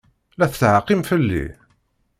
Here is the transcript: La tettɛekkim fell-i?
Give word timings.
La 0.39 0.45
tettɛekkim 0.51 1.01
fell-i? 1.09 1.45